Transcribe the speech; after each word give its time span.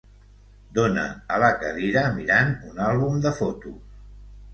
Dona 0.77 1.01
a 1.35 1.37
la 1.43 1.49
cadira 1.63 2.03
mirant 2.15 2.49
un 2.71 2.81
àlbum 2.87 3.21
de 3.27 3.33
fotos. 3.41 3.77